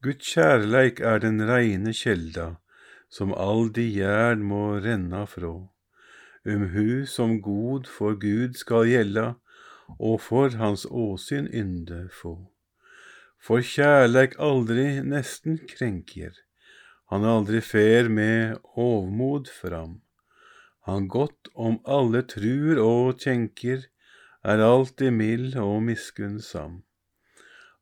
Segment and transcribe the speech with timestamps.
[0.00, 2.44] Guds kjærleik er den reine kjelda,
[3.10, 5.54] som all de gjerd må renna frå.
[6.46, 9.32] Um hu som god for Gud skal gjelda,
[9.98, 12.36] og for hans åsyn ynde få.
[13.42, 16.38] For kjærleik aldri nesten krenkjer,
[17.10, 20.00] han aldri fer med ovmod fram.
[20.86, 23.88] Han godt om alle trur og kjenker,
[24.44, 26.84] er alltid mild og miskunnsam.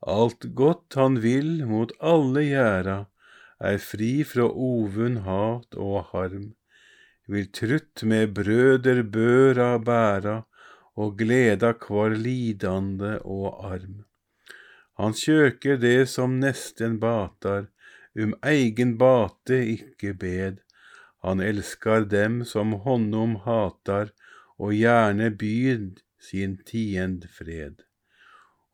[0.07, 2.99] Alt godt han vil mot alle gjerda,
[3.59, 6.53] er fri fra ovund, hat og harm,
[7.27, 10.37] vil trutt med brøder børa bæra,
[10.97, 14.05] og gleda kvar lidande og arm.
[14.97, 17.67] Han kjøker det som nesten batar,
[18.15, 20.63] um eigen bate ikke bed.
[21.27, 24.15] Han elskar dem som honom hatar,
[24.57, 25.91] og gjerne byr
[26.23, 27.86] sin tiend fred.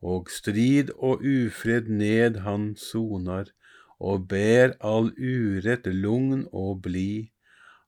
[0.03, 3.51] Og strid og ufred ned han sonar,
[3.99, 7.31] og ber all urett lugn og bli.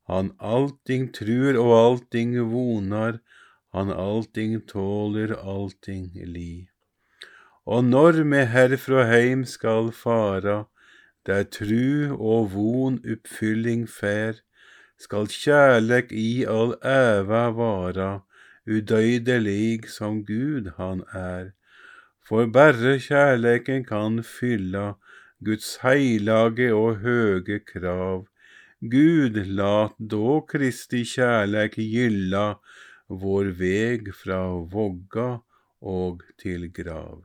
[0.07, 3.19] Han allting trur og allting vonar,
[3.75, 6.69] han allting tåler, allting li.
[7.65, 10.65] Og når me herfra heim skal fara,
[11.25, 14.39] der tru og von oppfylling fær,
[15.01, 18.11] skal kjærleik i all æva vara,
[18.69, 21.51] udøydelig som Gud han er.
[22.25, 24.95] For berre kjærleiken kan fylla
[25.45, 28.25] Guds heilage og høge krav.
[28.81, 32.57] Gud, lat då Kristi kjærleik gylla
[33.07, 34.41] vår veg fra
[34.73, 35.29] vogga
[35.81, 37.23] og til grav.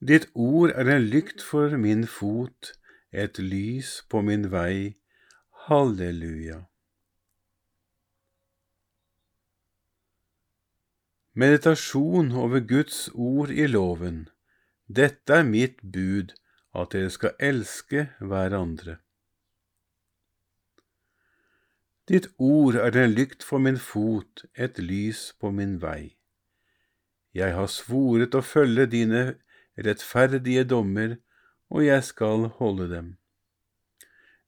[0.00, 2.72] Ditt ord er en lykt for min fot,
[3.12, 4.96] et lys på min vei.
[5.66, 6.69] Halleluja.
[11.34, 14.28] Meditasjon over Guds ord i loven.
[14.88, 16.32] Dette er mitt bud,
[16.74, 18.96] at dere skal elske hverandre.
[22.10, 26.16] Ditt ord er en lykt for min fot, et lys på min vei.
[27.30, 29.22] Jeg har svoret å følge dine
[29.78, 31.20] rettferdige dommer,
[31.70, 33.12] og jeg skal holde dem.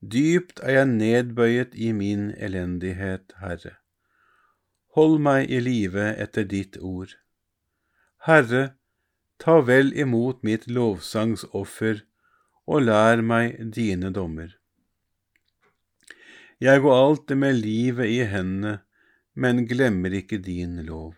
[0.03, 3.77] Dypt er jeg nedbøyet i min elendighet, Herre.
[4.97, 7.15] Hold meg i live etter ditt ord.
[8.27, 8.75] Herre,
[9.41, 12.03] ta vel imot mitt lovsangsoffer,
[12.69, 14.53] og lær meg dine dommer.
[16.63, 18.83] Jeg går alltid med livet i hendene,
[19.35, 21.15] men glemmer ikke din lov.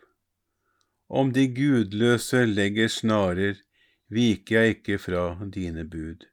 [1.08, 3.58] Om de gudløse legger snarer,
[4.08, 5.24] viker jeg ikke fra
[5.56, 6.24] dine bud.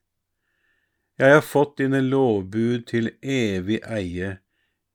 [1.20, 4.38] Jeg har fått dine lovbud til evig eie,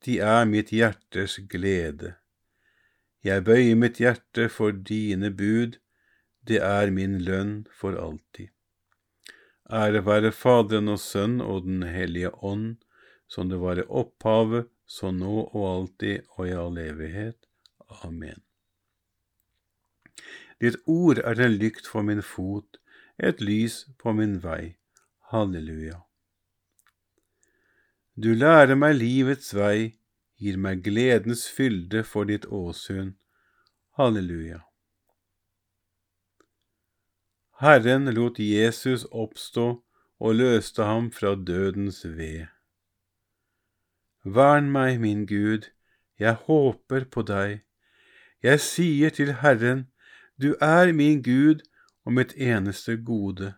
[0.07, 2.15] de er mitt hjertes glede.
[3.27, 5.81] Jeg bøyer mitt hjerte for dine bud,
[6.47, 8.53] det er min lønn for alltid.
[9.67, 12.77] Ære være Faderen og Sønn og Den hellige ånd,
[13.27, 17.39] som det var i opphavet, så nå og alltid og i all evighet.
[18.07, 18.45] Amen.
[20.63, 22.79] Ditt ord er en lykt for min fot,
[23.19, 24.77] et lys på min vei.
[25.33, 26.05] Halleluja.
[28.15, 29.99] Du lærer meg livets vei,
[30.41, 33.15] gir meg gledens fylde for ditt åsyn.
[33.97, 34.61] Halleluja.
[37.61, 39.67] Herren lot Jesus oppstå
[40.21, 42.47] og løste ham fra dødens ved.
[44.25, 45.71] Vern meg, min Gud,
[46.19, 47.63] jeg håper på deg.
[48.43, 49.87] Jeg sier til Herren,
[50.43, 51.63] du er min Gud
[52.05, 53.55] og mitt eneste gode.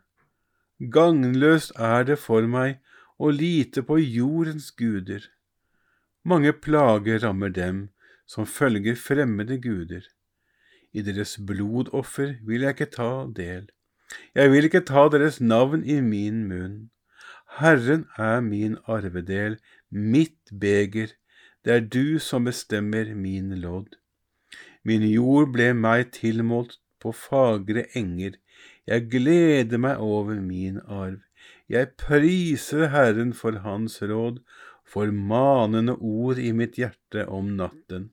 [0.79, 2.79] Gagnløst er det for meg
[3.19, 5.27] å lite på jordens guder.
[6.29, 7.89] Mange plager rammer dem
[8.29, 10.05] som følger fremmede guder.
[10.93, 13.69] I deres blodoffer vil jeg ikke ta del.
[14.35, 16.91] Jeg vil ikke ta deres navn i min munn.
[17.61, 19.57] Herren er min arvedel,
[19.91, 21.15] mitt beger,
[21.65, 23.97] det er du som bestemmer min lodd.
[24.85, 28.37] Min jord ble meg tilmålt på fagre enger,
[28.89, 31.21] jeg gleder meg over min arv.
[31.69, 34.39] Jeg priser Herren for Hans råd,
[34.89, 38.11] for manende ord i mitt hjerte om natten.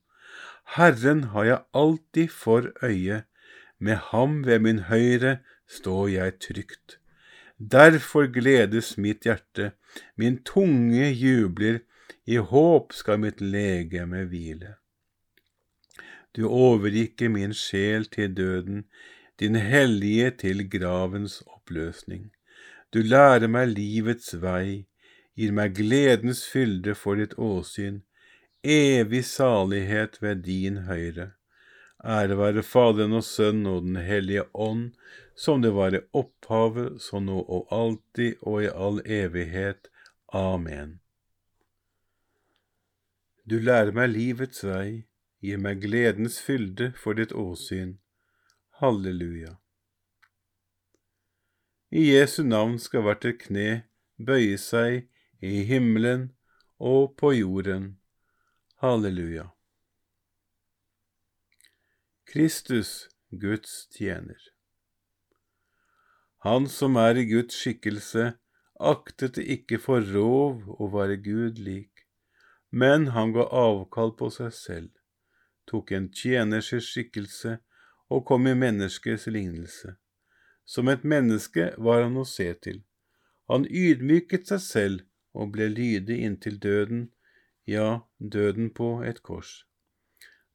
[0.75, 3.23] Herren har jeg alltid for øye,
[3.79, 5.37] med ham ved min høyre
[5.67, 6.99] står jeg trygt.
[7.59, 9.71] Derfor gledes mitt hjerte,
[10.15, 11.79] min tunge jubler,
[12.25, 14.75] i håp skal mitt legeme hvile.
[16.35, 18.85] Du overgikk min sjel til døden,
[19.39, 22.31] din hellige til gravens oppløsning.
[22.93, 24.85] Du lærer meg livets vei,
[25.35, 28.01] gir meg gledens fylde for ditt åsyn,
[28.63, 31.33] evig salighet ved din høyre.
[32.05, 34.91] Ære være Faderen og Sønnen og Den hellige ånd,
[35.35, 39.89] som det var i opphavet, så nå og alltid og i all evighet.
[40.33, 40.99] Amen.
[43.45, 45.05] Du lærer meg livets vei,
[45.41, 47.97] gir meg gledens fylde for ditt åsyn.
[48.79, 49.57] Halleluja.
[51.91, 53.69] I Jesu navn skal hvert et kne
[54.17, 55.05] bøye seg
[55.45, 56.29] i himmelen
[56.79, 57.95] og på jorden.
[58.83, 59.49] Halleluja.
[62.25, 64.39] Kristus, Guds tjener.
[66.45, 68.33] Han som er i Guds skikkelse,
[68.79, 71.95] aktet det ikke for rov å være Gud lik
[72.75, 74.89] men han ga avkall på seg selv,
[75.69, 77.53] tok en tjeners skikkelse
[78.11, 79.93] og kom i menneskets lignelse.
[80.65, 82.81] Som et menneske var han å se til.
[83.47, 87.09] Han ydmyket seg selv og ble lydig inntil døden,
[87.67, 89.65] ja, døden på et kors.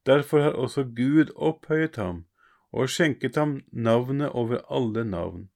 [0.06, 2.24] Derfor har også Gud opphøyet ham
[2.72, 5.48] og skjenket ham navnet over alle navn,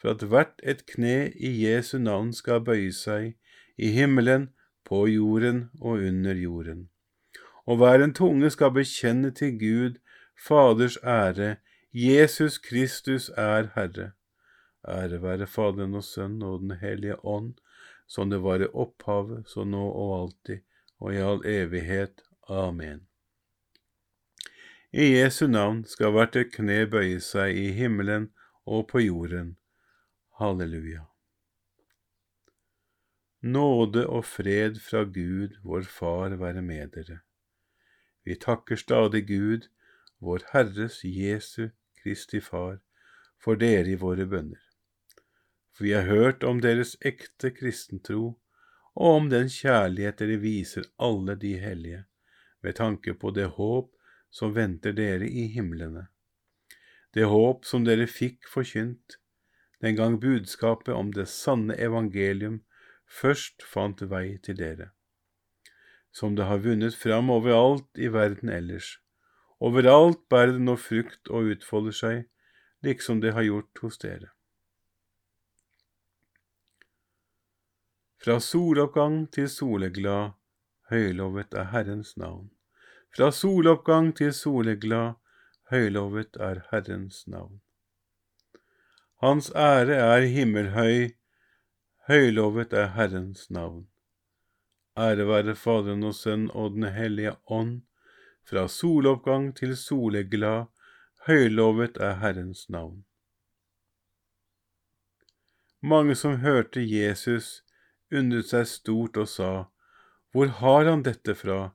[0.00, 3.34] for at hvert et kne i Jesu navn skal bøye seg,
[3.78, 4.48] i himmelen,
[4.88, 6.88] på jorden og under jorden.
[7.66, 9.98] Og hver en tunge skal bekjenne til Gud,
[10.46, 11.56] Faders ære,
[11.92, 14.12] Jesus Kristus er Herre.
[14.88, 17.54] Ære være Faderen og Sønnen og Den hellige ånd,
[18.08, 20.64] som det var i opphavet, så nå og alltid,
[20.98, 22.24] og i all evighet.
[22.48, 23.04] Amen.
[24.90, 28.30] I Jesu navn skal hvert et kne bøye seg i himmelen
[28.64, 29.58] og på jorden.
[30.40, 31.04] Halleluja.
[33.44, 37.20] Nåde og fred fra Gud, vår Far, være med dere.
[38.24, 39.68] Vi takker stadig Gud,
[40.20, 41.68] vår Herres Jesu
[42.00, 42.80] Kristi Far,
[43.38, 44.67] for dere i våre bønner.
[45.78, 48.32] For vi har hørt om deres ekte kristentro,
[48.98, 52.00] og om den kjærlighet dere viser alle de hellige,
[52.66, 53.92] med tanke på det håp
[54.34, 56.08] som venter dere i himlene.
[57.14, 59.20] Det håp som dere fikk forkynt
[59.78, 62.56] den gang budskapet om det sanne evangelium
[63.20, 64.88] først fant vei til dere,
[66.10, 68.96] som det har vunnet fram overalt i verden ellers.
[69.62, 72.26] Overalt bærer det nå frukt og utfolder seg,
[72.82, 74.32] liksom det har gjort hos dere.
[78.28, 80.34] Fra soloppgang til soleglad,
[80.90, 82.50] høylovet er Herrens navn.
[83.16, 85.14] Fra soloppgang til soleglad,
[85.70, 87.62] høylovet er Herrens navn.
[89.24, 91.14] Hans ære er himmelhøy,
[92.08, 93.86] Høylovet er Herrens navn.
[94.98, 97.80] Ære være Faderen og Sønnen og Den hellige ånd,
[98.44, 100.66] fra soloppgang til soleglad,
[101.26, 103.04] høylovet er Herrens navn.
[105.80, 107.64] Mange som hørte Jesus,
[108.14, 109.52] undret seg stort og sa,
[110.32, 111.72] Hvor har han dette fra?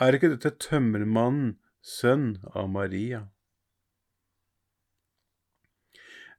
[0.00, 3.28] Er ikke dette tømmermannen, sønn av Maria?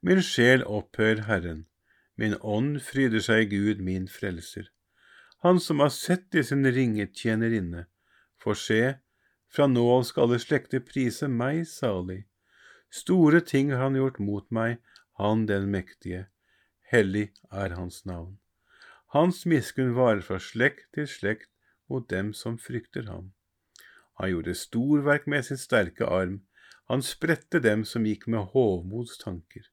[0.00, 1.66] Min sjel opphøyer Herren
[2.18, 4.70] Min ånd fryder seg i Gud, min frelser.
[5.46, 7.84] Han som har sett i sin ringe tjenerinne,
[8.42, 8.80] får se,
[9.46, 12.24] fra nå av skal alle slekter prise meg salig.
[12.90, 14.82] Store ting har han gjort mot meg,
[15.22, 16.26] han den mektige.
[16.90, 18.38] Hellig er hans navn.
[19.14, 21.48] Hans miskunn varer fra slekt til slekt
[21.88, 23.32] mot dem som frykter ham.
[24.20, 26.42] Han gjorde storverk med sin sterke arm,
[26.88, 29.64] han spredte dem som gikk med hovmods tanker.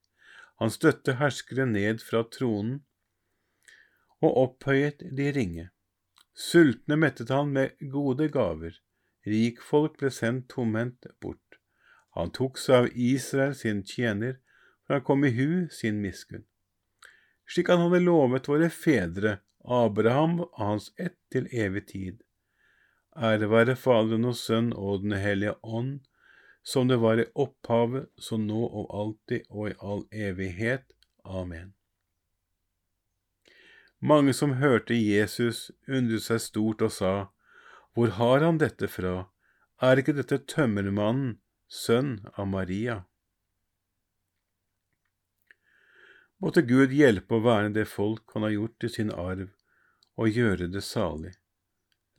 [0.60, 2.80] Han støtte herskere ned fra tronen
[4.24, 5.68] og opphøyet de ringe.
[6.32, 8.80] Sultne mettet han med gode gaver,
[9.28, 11.60] rikfolk ble sendt tomhendt bort.
[12.16, 14.38] Han tok seg av Israel sin tjener,
[14.84, 16.46] for han kom i hu sin miskunn.
[17.46, 22.22] Slik han hadde lovet våre fedre, Abraham og hans ett til evig tid.
[23.16, 26.00] Ære være Faderen og Sønn og Den hellige ånd,
[26.62, 30.92] som det var i opphavet, så nå og alltid og i all evighet.
[31.24, 31.72] Amen.
[33.98, 37.14] Mange som hørte Jesus, undret seg stort og sa,
[37.94, 39.30] Hvor har han dette fra?
[39.80, 43.04] Er ikke dette tømmermannen, sønn av Maria?
[46.42, 49.48] Måtte Gud hjelpe å verne det folk han har gjort til sin arv,
[50.16, 51.32] og gjøre det salig.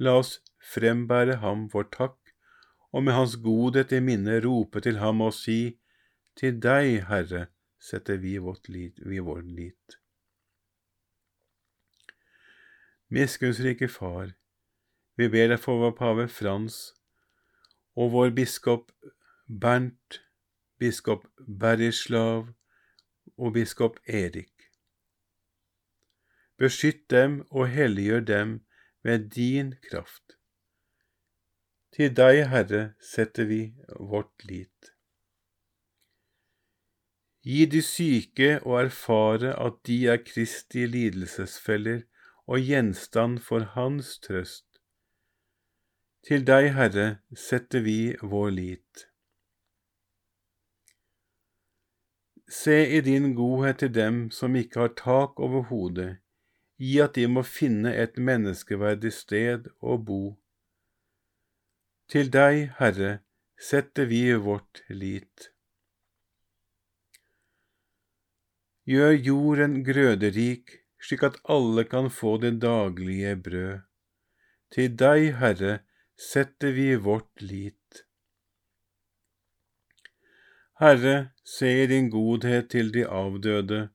[0.01, 0.39] La oss
[0.73, 2.33] frembære ham vår takk
[2.93, 5.77] og med hans godhet i minne rope til ham og si,
[6.37, 7.47] Til deg, Herre,
[7.81, 9.95] setter vi, vårt lit, vi vår lit.
[13.09, 14.35] Miskunnsrike Far,
[15.17, 16.77] vi ber deg for vår pave Frans
[17.97, 18.91] og vår biskop
[19.47, 20.21] Bernt,
[20.77, 22.51] biskop Berislav
[23.37, 24.53] og biskop Erik.
[26.57, 28.53] Beskytt dem og helliggjør dem
[29.03, 30.37] med din kraft.
[31.93, 33.61] Til deg, Herre, setter vi
[33.99, 34.93] vårt lit.
[37.47, 42.01] Gi de syke å erfare at de er Kristi lidelsesfeller
[42.47, 44.65] og gjenstand for Hans trøst.
[46.27, 47.07] Til deg, Herre,
[47.47, 49.07] setter vi vår lit.
[52.47, 56.17] Se i din godhet til dem som ikke har tak over hodet,
[56.79, 60.37] gi at de må finne et menneskeverdig sted å bo.
[62.07, 63.19] Til deg, Herre,
[63.59, 65.49] setter vi vårt lit.
[68.87, 73.83] Gjør jorden grøderik, slik at alle kan få det daglige brød.
[74.71, 75.79] Til deg, Herre,
[76.15, 78.06] setter vi vårt lit.
[80.79, 83.87] Herre, se i din godhet til de avdøde,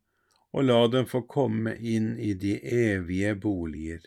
[0.53, 4.03] og la dem få komme inn i de evige boliger.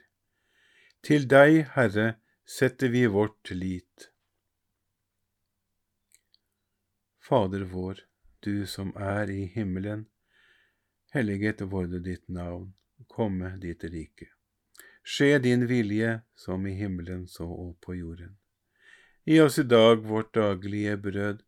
[1.06, 2.08] Til deg, Herre,
[2.46, 4.10] setter vi vårt lit.
[7.24, 8.04] Fader vår,
[8.44, 10.06] du som er i himmelen.
[11.16, 12.74] Helliget vorde ditt navn,
[13.08, 14.34] komme ditt rike.
[15.02, 18.36] Skje din vilje, som i himmelen så og på jorden.
[19.24, 21.42] Gi oss i dag vårt daglige brød,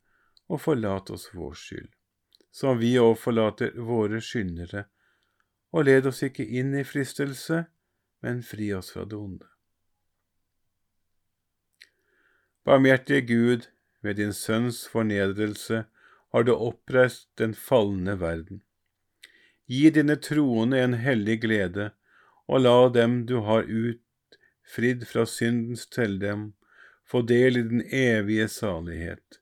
[0.48, 1.89] og forlat oss vår skyld,
[2.51, 4.86] som vi òg forlater våre skyldnere,
[5.75, 7.66] og led oss ikke inn i fristelse,
[8.24, 9.48] men fri oss fra det onde.
[12.68, 13.68] Barmhjertige Gud,
[14.01, 15.86] ved din Sønns fornedrelse
[16.32, 18.62] har du oppreist den falne verden.
[19.68, 21.92] Gi dine troende en hellig glede,
[22.48, 26.54] og la dem du har utfridd fra syndens dem,
[27.08, 29.42] få del i den evige salighet